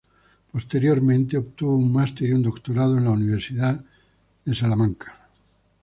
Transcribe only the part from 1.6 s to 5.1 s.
un master y un doctorado en la Universidad de Washington.